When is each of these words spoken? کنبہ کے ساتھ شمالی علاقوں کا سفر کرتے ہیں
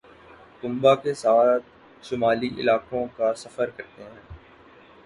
کنبہ 0.63 0.93
کے 0.95 1.13
ساتھ 1.13 1.63
شمالی 2.03 2.49
علاقوں 2.57 3.05
کا 3.17 3.33
سفر 3.35 3.69
کرتے 3.69 4.03
ہیں 4.03 4.37